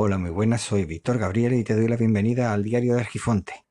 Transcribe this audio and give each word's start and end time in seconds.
Hola, 0.00 0.16
muy 0.16 0.30
buenas, 0.30 0.60
soy 0.62 0.84
Víctor 0.84 1.18
Gabriel 1.18 1.54
y 1.54 1.64
te 1.64 1.74
doy 1.74 1.88
la 1.88 1.96
bienvenida 1.96 2.52
al 2.52 2.62
diario 2.62 2.94
de 2.94 3.00
Argifonte. 3.00 3.64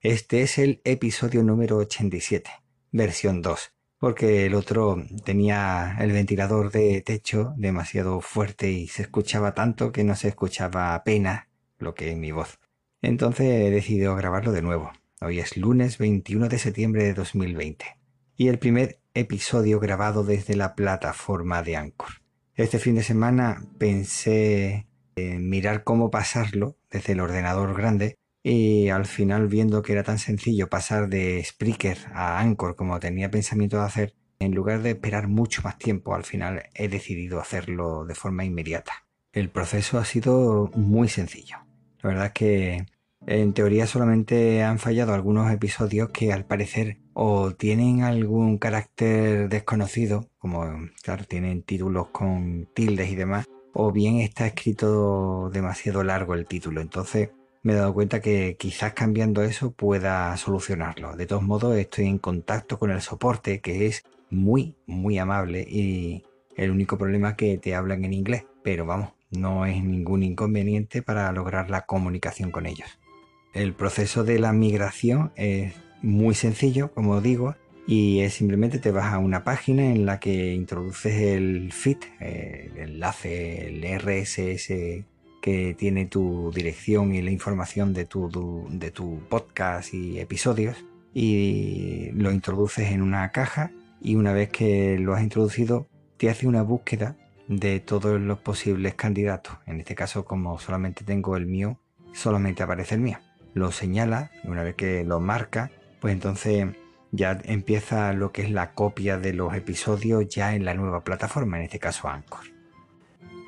Este 0.00 0.42
es 0.42 0.58
el 0.58 0.80
episodio 0.82 1.44
número 1.44 1.76
87, 1.76 2.50
versión 2.90 3.42
2, 3.42 3.74
porque 3.96 4.44
el 4.44 4.56
otro 4.56 5.00
tenía 5.24 5.96
el 6.00 6.10
ventilador 6.10 6.72
de 6.72 7.00
techo 7.02 7.54
demasiado 7.56 8.20
fuerte 8.20 8.72
y 8.72 8.88
se 8.88 9.02
escuchaba 9.02 9.54
tanto 9.54 9.92
que 9.92 10.02
no 10.02 10.16
se 10.16 10.26
escuchaba 10.26 10.96
apenas 10.96 11.46
lo 11.78 11.94
que 11.94 12.10
es 12.10 12.16
mi 12.16 12.32
voz. 12.32 12.58
Entonces 13.00 13.46
he 13.46 13.70
decidido 13.70 14.16
grabarlo 14.16 14.50
de 14.50 14.62
nuevo. 14.62 14.90
Hoy 15.20 15.38
es 15.38 15.56
lunes 15.56 15.96
21 15.98 16.48
de 16.48 16.58
septiembre 16.58 17.04
de 17.04 17.14
2020 17.14 17.86
y 18.36 18.48
el 18.48 18.58
primer 18.58 18.98
episodio 19.14 19.78
grabado 19.78 20.24
desde 20.24 20.56
la 20.56 20.74
plataforma 20.74 21.62
de 21.62 21.76
Anchor. 21.76 22.20
Este 22.56 22.80
fin 22.80 22.96
de 22.96 23.04
semana 23.04 23.62
pensé 23.78 24.88
mirar 25.38 25.84
cómo 25.84 26.10
pasarlo 26.10 26.76
desde 26.90 27.12
el 27.12 27.20
ordenador 27.20 27.76
grande 27.76 28.16
y 28.42 28.88
al 28.88 29.06
final 29.06 29.48
viendo 29.48 29.82
que 29.82 29.92
era 29.92 30.04
tan 30.04 30.18
sencillo 30.18 30.68
pasar 30.68 31.08
de 31.08 31.42
Spreaker 31.44 31.98
a 32.12 32.40
Anchor 32.40 32.76
como 32.76 32.98
tenía 33.00 33.30
pensamiento 33.30 33.78
de 33.78 33.84
hacer, 33.84 34.14
en 34.38 34.54
lugar 34.54 34.82
de 34.82 34.90
esperar 34.90 35.28
mucho 35.28 35.62
más 35.62 35.78
tiempo, 35.78 36.14
al 36.14 36.24
final 36.24 36.62
he 36.74 36.88
decidido 36.88 37.40
hacerlo 37.40 38.04
de 38.04 38.14
forma 38.14 38.44
inmediata. 38.44 38.92
El 39.32 39.50
proceso 39.50 39.98
ha 39.98 40.04
sido 40.04 40.70
muy 40.74 41.08
sencillo. 41.08 41.58
La 42.02 42.10
verdad 42.10 42.26
es 42.26 42.32
que 42.32 42.86
en 43.26 43.52
teoría 43.52 43.86
solamente 43.86 44.62
han 44.62 44.78
fallado 44.78 45.12
algunos 45.12 45.52
episodios 45.52 46.10
que 46.10 46.32
al 46.32 46.46
parecer 46.46 46.98
o 47.12 47.52
tienen 47.52 48.02
algún 48.02 48.58
carácter 48.58 49.48
desconocido, 49.48 50.28
como 50.38 50.88
claro, 51.02 51.24
tienen 51.24 51.62
títulos 51.62 52.08
con 52.10 52.68
tildes 52.74 53.10
y 53.10 53.16
demás, 53.16 53.44
o 53.80 53.92
bien 53.92 54.18
está 54.18 54.48
escrito 54.48 55.50
demasiado 55.50 56.02
largo 56.02 56.34
el 56.34 56.46
título. 56.46 56.80
Entonces 56.80 57.30
me 57.62 57.74
he 57.74 57.76
dado 57.76 57.94
cuenta 57.94 58.20
que 58.20 58.56
quizás 58.58 58.92
cambiando 58.92 59.44
eso 59.44 59.70
pueda 59.70 60.36
solucionarlo. 60.36 61.14
De 61.16 61.26
todos 61.26 61.44
modos, 61.44 61.76
estoy 61.76 62.06
en 62.06 62.18
contacto 62.18 62.76
con 62.80 62.90
el 62.90 63.00
soporte 63.00 63.60
que 63.60 63.86
es 63.86 64.02
muy, 64.30 64.74
muy 64.86 65.18
amable 65.18 65.60
y 65.60 66.24
el 66.56 66.72
único 66.72 66.98
problema 66.98 67.30
es 67.30 67.36
que 67.36 67.56
te 67.56 67.76
hablan 67.76 68.04
en 68.04 68.14
inglés, 68.14 68.46
pero 68.64 68.84
vamos, 68.84 69.10
no 69.30 69.64
es 69.64 69.80
ningún 69.84 70.24
inconveniente 70.24 71.00
para 71.00 71.30
lograr 71.30 71.70
la 71.70 71.82
comunicación 71.82 72.50
con 72.50 72.66
ellos. 72.66 72.98
El 73.54 73.74
proceso 73.74 74.24
de 74.24 74.40
la 74.40 74.52
migración 74.52 75.30
es 75.36 75.72
muy 76.02 76.34
sencillo, 76.34 76.90
como 76.92 77.20
digo, 77.20 77.54
y 77.90 78.28
simplemente 78.28 78.78
te 78.78 78.90
vas 78.90 79.14
a 79.14 79.18
una 79.18 79.44
página 79.44 79.82
en 79.86 80.04
la 80.04 80.20
que 80.20 80.52
introduces 80.52 81.22
el 81.22 81.72
feed, 81.72 81.96
el 82.20 82.76
enlace, 82.76 83.66
el 83.68 83.82
RSS 83.98 85.06
que 85.40 85.74
tiene 85.74 86.04
tu 86.04 86.52
dirección 86.54 87.14
y 87.14 87.22
la 87.22 87.30
información 87.30 87.94
de 87.94 88.04
de 88.04 88.90
tu 88.90 89.20
podcast 89.30 89.94
y 89.94 90.20
episodios 90.20 90.84
y 91.14 92.10
lo 92.12 92.30
introduces 92.30 92.90
en 92.90 93.00
una 93.00 93.30
caja 93.30 93.70
y 94.02 94.16
una 94.16 94.34
vez 94.34 94.50
que 94.50 94.98
lo 94.98 95.14
has 95.14 95.22
introducido 95.22 95.88
te 96.18 96.28
hace 96.28 96.46
una 96.46 96.60
búsqueda 96.60 97.16
de 97.46 97.80
todos 97.80 98.20
los 98.20 98.38
posibles 98.40 98.96
candidatos. 98.96 99.56
En 99.66 99.80
este 99.80 99.94
caso 99.94 100.26
como 100.26 100.58
solamente 100.58 101.04
tengo 101.04 101.38
el 101.38 101.46
mío, 101.46 101.80
solamente 102.12 102.62
aparece 102.62 102.96
el 102.96 103.00
mío. 103.00 103.18
Lo 103.54 103.72
señala 103.72 104.30
y 104.44 104.48
una 104.48 104.62
vez 104.62 104.74
que 104.74 105.04
lo 105.04 105.20
marca, 105.20 105.70
pues 106.00 106.12
entonces 106.12 106.66
ya 107.10 107.38
empieza 107.44 108.12
lo 108.12 108.32
que 108.32 108.42
es 108.42 108.50
la 108.50 108.72
copia 108.72 109.18
de 109.18 109.32
los 109.32 109.54
episodios 109.54 110.28
ya 110.28 110.54
en 110.54 110.64
la 110.64 110.74
nueva 110.74 111.04
plataforma, 111.04 111.58
en 111.58 111.64
este 111.64 111.78
caso 111.78 112.08
Anchor. 112.08 112.44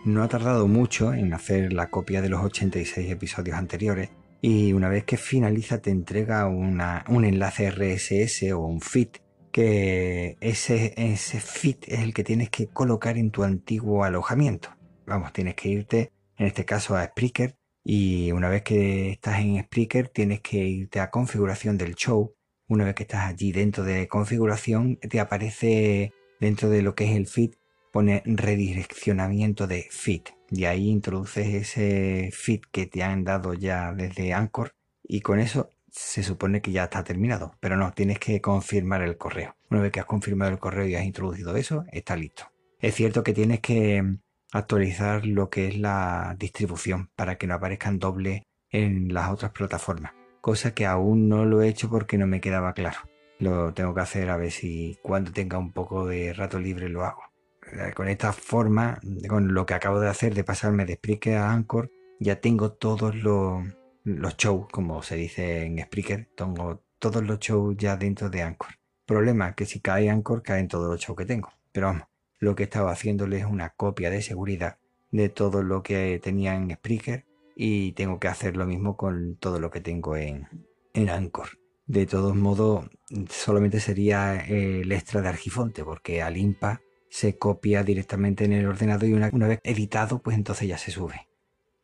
No 0.04 0.22
ha 0.22 0.28
tardado 0.28 0.66
mucho 0.66 1.12
en 1.12 1.34
hacer 1.34 1.72
la 1.72 1.90
copia 1.90 2.22
de 2.22 2.30
los 2.30 2.42
86 2.42 3.10
episodios 3.10 3.56
anteriores 3.56 4.10
y 4.40 4.72
una 4.72 4.88
vez 4.88 5.04
que 5.04 5.18
finaliza 5.18 5.82
te 5.82 5.90
entrega 5.90 6.46
un 6.46 7.24
enlace 7.24 7.70
RSS 7.70 8.52
o 8.52 8.60
un 8.60 8.80
feed 8.80 9.08
que 9.52 10.36
ese, 10.40 10.94
ese 10.96 11.40
feed 11.40 11.76
es 11.86 12.00
el 12.00 12.14
que 12.14 12.24
tienes 12.24 12.50
que 12.50 12.68
colocar 12.68 13.18
en 13.18 13.30
tu 13.30 13.42
antiguo 13.42 14.04
alojamiento. 14.04 14.70
Vamos, 15.06 15.32
tienes 15.32 15.54
que 15.56 15.68
irte 15.68 16.12
en 16.38 16.46
este 16.46 16.64
caso 16.64 16.96
a 16.96 17.04
Spreaker 17.04 17.56
y 17.84 18.32
una 18.32 18.48
vez 18.48 18.62
que 18.62 19.10
estás 19.10 19.40
en 19.40 19.62
Spreaker 19.64 20.08
tienes 20.08 20.40
que 20.40 20.58
irte 20.58 21.00
a 21.00 21.10
configuración 21.10 21.76
del 21.76 21.94
show 21.94 22.34
una 22.70 22.84
vez 22.84 22.94
que 22.94 23.02
estás 23.02 23.26
allí 23.26 23.50
dentro 23.50 23.82
de 23.82 24.06
configuración, 24.06 24.96
te 24.96 25.18
aparece 25.18 26.12
dentro 26.38 26.70
de 26.70 26.82
lo 26.82 26.94
que 26.94 27.10
es 27.10 27.16
el 27.16 27.26
feed, 27.26 27.54
pone 27.92 28.22
redireccionamiento 28.24 29.66
de 29.66 29.88
feed. 29.90 30.22
Y 30.50 30.64
ahí 30.64 30.88
introduces 30.88 31.48
ese 31.48 32.30
feed 32.32 32.60
que 32.70 32.86
te 32.86 33.02
han 33.02 33.24
dado 33.24 33.54
ya 33.54 33.92
desde 33.92 34.32
Anchor 34.32 34.72
y 35.02 35.20
con 35.20 35.40
eso 35.40 35.70
se 35.90 36.22
supone 36.22 36.62
que 36.62 36.70
ya 36.70 36.84
está 36.84 37.02
terminado. 37.02 37.56
Pero 37.58 37.76
no, 37.76 37.92
tienes 37.92 38.20
que 38.20 38.40
confirmar 38.40 39.02
el 39.02 39.18
correo. 39.18 39.56
Una 39.68 39.82
vez 39.82 39.90
que 39.90 40.00
has 40.00 40.06
confirmado 40.06 40.52
el 40.52 40.60
correo 40.60 40.86
y 40.86 40.94
has 40.94 41.04
introducido 41.04 41.56
eso, 41.56 41.84
está 41.90 42.14
listo. 42.14 42.44
Es 42.78 42.94
cierto 42.94 43.24
que 43.24 43.34
tienes 43.34 43.58
que 43.58 44.16
actualizar 44.52 45.26
lo 45.26 45.50
que 45.50 45.66
es 45.66 45.76
la 45.76 46.36
distribución 46.38 47.10
para 47.16 47.36
que 47.36 47.48
no 47.48 47.54
aparezcan 47.54 47.98
doble 47.98 48.44
en 48.70 49.12
las 49.12 49.30
otras 49.30 49.50
plataformas 49.50 50.19
cosa 50.40 50.74
que 50.74 50.86
aún 50.86 51.28
no 51.28 51.44
lo 51.44 51.62
he 51.62 51.68
hecho 51.68 51.88
porque 51.90 52.18
no 52.18 52.26
me 52.26 52.40
quedaba 52.40 52.72
claro. 52.74 52.98
Lo 53.38 53.72
tengo 53.72 53.94
que 53.94 54.00
hacer 54.00 54.28
a 54.30 54.36
ver 54.36 54.50
si 54.50 54.98
cuando 55.02 55.32
tenga 55.32 55.58
un 55.58 55.72
poco 55.72 56.06
de 56.06 56.32
rato 56.32 56.58
libre 56.58 56.88
lo 56.88 57.04
hago. 57.04 57.22
Eh, 57.72 57.92
con 57.94 58.08
esta 58.08 58.32
forma, 58.32 59.00
con 59.28 59.54
lo 59.54 59.64
que 59.66 59.74
acabo 59.74 60.00
de 60.00 60.08
hacer 60.08 60.34
de 60.34 60.44
pasarme 60.44 60.84
de 60.84 60.94
Spreaker 60.94 61.36
a 61.36 61.52
Anchor, 61.52 61.90
ya 62.18 62.40
tengo 62.40 62.72
todos 62.72 63.14
los, 63.14 63.64
shows, 64.36 64.66
como 64.70 65.02
se 65.02 65.16
dice 65.16 65.64
en 65.64 65.78
Spreaker, 65.78 66.28
tengo 66.36 66.82
todos 66.98 67.22
los 67.22 67.38
shows 67.38 67.76
ya 67.78 67.96
dentro 67.96 68.28
de 68.28 68.42
Anchor. 68.42 68.74
Problema 69.06 69.54
que 69.54 69.66
si 69.66 69.80
cae 69.80 70.10
Anchor, 70.10 70.42
caen 70.42 70.68
todos 70.68 70.90
los 70.90 71.00
shows 71.00 71.16
que 71.16 71.24
tengo. 71.24 71.50
Pero 71.72 71.86
vamos, 71.86 72.08
lo 72.38 72.54
que 72.54 72.64
estaba 72.64 72.92
haciéndole 72.92 73.38
es 73.38 73.44
una 73.44 73.70
copia 73.70 74.10
de 74.10 74.22
seguridad 74.22 74.78
de 75.10 75.28
todo 75.28 75.62
lo 75.62 75.82
que 75.82 76.20
tenía 76.22 76.54
en 76.54 76.70
Spreaker 76.70 77.24
y 77.62 77.92
tengo 77.92 78.18
que 78.18 78.28
hacer 78.28 78.56
lo 78.56 78.64
mismo 78.64 78.96
con 78.96 79.36
todo 79.36 79.60
lo 79.60 79.70
que 79.70 79.82
tengo 79.82 80.16
en, 80.16 80.48
en 80.94 81.10
Anchor. 81.10 81.58
De 81.86 82.06
todos 82.06 82.34
modos, 82.34 82.88
solamente 83.28 83.80
sería 83.80 84.40
el 84.40 84.90
extra 84.90 85.20
de 85.20 85.28
Argifonte, 85.28 85.84
porque 85.84 86.22
Alimpa 86.22 86.80
se 87.10 87.36
copia 87.36 87.82
directamente 87.82 88.46
en 88.46 88.54
el 88.54 88.66
ordenador 88.66 89.10
y 89.10 89.12
una, 89.12 89.28
una, 89.34 89.46
vez 89.46 89.60
editado, 89.62 90.22
pues 90.22 90.38
entonces 90.38 90.68
ya 90.68 90.78
se 90.78 90.90
sube. 90.90 91.28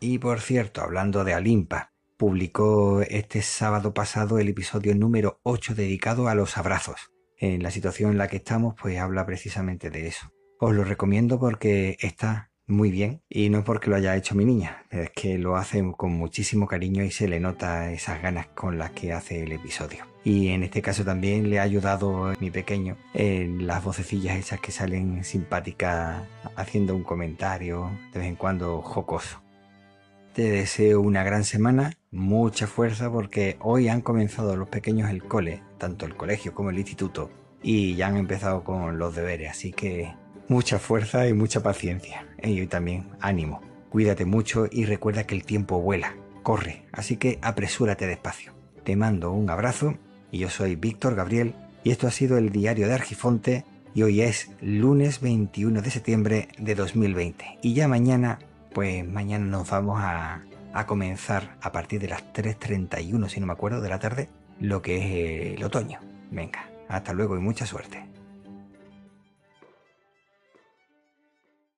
Y 0.00 0.16
por 0.19 0.41
cierto, 0.41 0.81
hablando 0.81 1.25
de 1.25 1.34
Alimpa, 1.34 1.93
publicó 2.16 3.03
este 3.03 3.43
sábado 3.43 3.93
pasado 3.93 4.38
el 4.38 4.48
episodio 4.48 4.94
número 4.94 5.41
8 5.43 5.75
dedicado 5.75 6.28
a 6.28 6.34
los 6.34 6.56
abrazos. 6.56 7.12
En 7.37 7.62
la 7.62 7.70
situación 7.70 8.12
en 8.12 8.19
la 8.19 8.28
que 8.28 8.38
estamos, 8.38 8.76
pues 8.81 8.98
habla 8.98 9.26
precisamente 9.26 9.91
de 9.91 10.06
eso. 10.06 10.32
Os 10.58 10.75
lo 10.75 10.84
recomiendo 10.84 11.38
porque 11.38 11.98
está 12.00 12.50
muy 12.66 12.91
bien 12.91 13.22
y 13.28 13.49
no 13.49 13.59
es 13.59 13.65
porque 13.65 13.91
lo 13.91 13.97
haya 13.97 14.16
hecho 14.16 14.34
mi 14.34 14.44
niña, 14.44 14.84
es 14.91 15.10
que 15.10 15.38
lo 15.38 15.56
hace 15.56 15.84
con 15.97 16.12
muchísimo 16.12 16.66
cariño 16.66 17.04
y 17.04 17.10
se 17.10 17.28
le 17.28 17.41
nota 17.41 17.93
esas 17.93 18.21
ganas 18.21 18.49
con 18.49 18.78
las 18.78 18.91
que 18.91 19.12
hace 19.12 19.43
el 19.44 19.53
episodio. 19.53 20.04
Y 20.25 20.49
en 20.49 20.65
este 20.65 20.82
caso 20.82 21.05
también 21.05 21.49
le 21.49 21.60
ha 21.60 21.62
ayudado 21.62 22.32
mi 22.41 22.50
pequeño 22.50 22.97
en 23.15 23.66
las 23.66 23.84
vocecillas 23.84 24.37
esas 24.37 24.60
que 24.60 24.72
salen 24.72 25.22
simpáticas 25.22 26.22
haciendo 26.56 26.97
un 26.97 27.05
comentario 27.05 27.91
de 28.12 28.19
vez 28.19 28.28
en 28.28 28.37
cuando 28.37 28.82
jocoso. 28.82 29.41
Te 30.34 30.50
deseo 30.50 31.00
una 31.00 31.22
gran 31.22 31.44
semana, 31.44 31.94
mucha 32.10 32.66
fuerza 32.66 33.10
porque 33.10 33.56
hoy 33.60 33.88
han 33.88 34.03
comenzado 34.03 34.56
los 34.56 34.69
pequeños 34.69 35.09
el 35.10 35.22
cole, 35.22 35.62
tanto 35.78 36.05
el 36.05 36.16
colegio 36.16 36.53
como 36.53 36.71
el 36.71 36.78
instituto, 36.78 37.31
y 37.62 37.94
ya 37.94 38.09
han 38.09 38.16
empezado 38.16 38.65
con 38.65 38.99
los 38.99 39.15
deberes, 39.15 39.50
así 39.50 39.73
que 39.73 40.12
mucha 40.48 40.78
fuerza 40.78 41.28
y 41.28 41.32
mucha 41.32 41.62
paciencia. 41.62 42.26
Y 42.43 42.66
también 42.66 43.08
ánimo. 43.20 43.60
Cuídate 43.90 44.25
mucho 44.25 44.66
y 44.70 44.84
recuerda 44.84 45.25
que 45.25 45.34
el 45.34 45.44
tiempo 45.44 45.81
vuela, 45.81 46.14
corre, 46.43 46.84
así 46.93 47.16
que 47.16 47.38
apresúrate 47.43 48.06
despacio. 48.06 48.52
Te 48.84 48.96
mando 48.96 49.32
un 49.32 49.48
abrazo 49.50 49.94
y 50.31 50.38
yo 50.38 50.50
soy 50.50 50.76
Víctor 50.76 51.14
Gabriel 51.14 51.54
y 51.82 51.90
esto 51.90 52.06
ha 52.06 52.10
sido 52.10 52.37
el 52.37 52.50
diario 52.50 52.88
de 52.88 52.94
Argifonte 52.94 53.64
y 53.94 54.02
hoy 54.02 54.20
es 54.20 54.50
lunes 54.60 55.20
21 55.20 55.81
de 55.81 55.90
septiembre 55.90 56.49
de 56.58 56.75
2020. 56.75 57.58
Y 57.62 57.75
ya 57.75 57.88
mañana, 57.88 58.38
pues 58.75 59.06
mañana 59.06 59.46
nos 59.46 59.70
vamos 59.70 59.99
a, 60.02 60.42
a 60.75 60.87
comenzar 60.87 61.56
a 61.62 61.72
partir 61.72 62.00
de 62.00 62.08
las 62.08 62.22
3.31, 62.34 63.28
si 63.28 63.40
no 63.40 63.46
me 63.46 63.54
acuerdo, 63.54 63.81
de 63.81 63.88
la 63.88 63.99
tarde, 63.99 64.28
lo 64.60 64.82
que 64.82 64.96
es 64.96 65.56
el 65.56 65.64
otoño. 65.64 66.00
Venga, 66.31 66.69
hasta 66.88 67.14
luego 67.14 67.37
y 67.37 67.40
mucha 67.40 67.64
suerte. 67.64 68.15